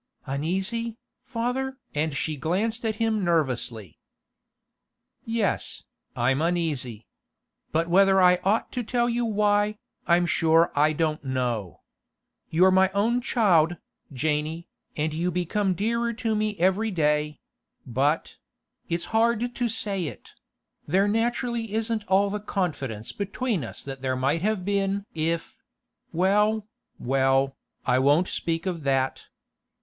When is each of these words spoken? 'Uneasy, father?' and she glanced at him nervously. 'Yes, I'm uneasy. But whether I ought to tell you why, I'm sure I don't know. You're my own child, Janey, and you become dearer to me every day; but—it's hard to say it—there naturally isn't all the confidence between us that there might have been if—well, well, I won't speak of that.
'Uneasy, 0.25 0.97
father?' 1.23 1.77
and 1.93 2.17
she 2.17 2.35
glanced 2.35 2.83
at 2.83 2.95
him 2.95 3.23
nervously. 3.23 3.99
'Yes, 5.25 5.83
I'm 6.15 6.41
uneasy. 6.41 7.05
But 7.71 7.87
whether 7.87 8.19
I 8.19 8.39
ought 8.43 8.71
to 8.71 8.81
tell 8.81 9.07
you 9.07 9.25
why, 9.25 9.77
I'm 10.07 10.25
sure 10.25 10.71
I 10.75 10.91
don't 10.91 11.23
know. 11.23 11.81
You're 12.49 12.71
my 12.71 12.89
own 12.95 13.21
child, 13.21 13.77
Janey, 14.11 14.67
and 14.97 15.13
you 15.13 15.29
become 15.29 15.75
dearer 15.75 16.13
to 16.13 16.33
me 16.33 16.57
every 16.59 16.89
day; 16.89 17.39
but—it's 17.85 19.05
hard 19.05 19.53
to 19.53 19.69
say 19.69 20.05
it—there 20.07 21.07
naturally 21.07 21.73
isn't 21.75 22.07
all 22.07 22.31
the 22.31 22.39
confidence 22.39 23.11
between 23.11 23.63
us 23.63 23.83
that 23.83 24.01
there 24.01 24.15
might 24.15 24.41
have 24.41 24.65
been 24.65 25.05
if—well, 25.13 26.67
well, 26.97 27.55
I 27.85 27.99
won't 27.99 28.29
speak 28.29 28.65
of 28.65 28.81
that. 28.81 29.25